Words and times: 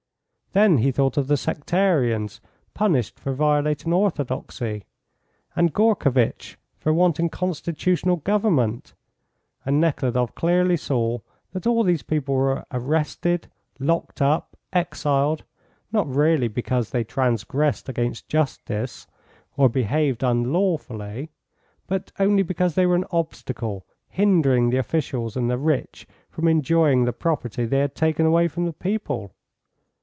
Then 0.53 0.79
he 0.79 0.91
thought 0.91 1.15
of 1.15 1.27
the 1.27 1.37
sectarians 1.37 2.41
punished 2.73 3.17
for 3.17 3.31
violating 3.33 3.93
Orthodoxy, 3.93 4.83
and 5.55 5.71
Gourkevitch 5.73 6.57
for 6.77 6.93
wanting 6.93 7.29
constitutional 7.29 8.17
government, 8.17 8.93
and 9.65 9.79
Nekhludoff 9.79 10.35
clearly 10.35 10.75
saw 10.75 11.19
that 11.53 11.65
all 11.65 11.83
these 11.83 12.03
people 12.03 12.35
were 12.35 12.65
arrested, 12.69 13.47
locked 13.79 14.21
up, 14.21 14.57
exiled, 14.73 15.45
not 15.93 16.13
really 16.13 16.49
because 16.49 16.89
they 16.89 17.05
transgressed 17.05 17.87
against 17.87 18.27
justice 18.27 19.07
or 19.55 19.69
behaved 19.69 20.21
unlawfully, 20.21 21.29
but 21.87 22.11
only 22.19 22.43
because 22.43 22.75
they 22.75 22.85
were 22.85 22.95
an 22.95 23.05
obstacle 23.09 23.85
hindering 24.09 24.69
the 24.69 24.75
officials 24.75 25.37
and 25.37 25.49
the 25.49 25.57
rich 25.57 26.05
from 26.29 26.49
enjoying 26.49 27.05
the 27.05 27.13
property 27.13 27.63
they 27.63 27.79
had 27.79 27.95
taken 27.95 28.25
away 28.25 28.49
from 28.49 28.65
the 28.65 28.73
people. 28.73 29.31